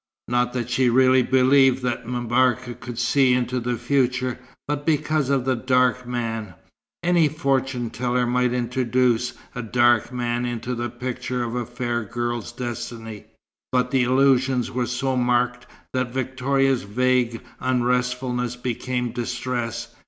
Not 0.27 0.53
that 0.53 0.71
she 0.71 0.89
really 0.89 1.21
believed 1.21 1.83
that 1.83 2.07
M'Barka 2.07 2.73
could 2.73 2.97
see 2.97 3.33
into 3.35 3.59
the 3.59 3.77
future; 3.77 4.39
but 4.67 4.83
because 4.83 5.29
of 5.29 5.45
the 5.45 5.55
"dark 5.55 6.07
man." 6.07 6.55
Any 7.03 7.27
fortune 7.29 7.91
teller 7.91 8.25
might 8.25 8.51
introduce 8.51 9.33
a 9.53 9.61
dark 9.61 10.11
man 10.11 10.43
into 10.43 10.73
the 10.73 10.89
picture 10.89 11.43
of 11.43 11.53
a 11.53 11.67
fair 11.67 12.03
girl's 12.03 12.51
destiny; 12.51 13.25
but 13.71 13.91
the 13.91 14.05
allusions 14.05 14.71
were 14.71 14.87
so 14.87 15.15
marked 15.15 15.67
that 15.93 16.11
Victoria's 16.15 16.81
vague 16.81 17.39
unrestfulness 17.59 18.55
became 18.55 19.11
distress. 19.11 19.89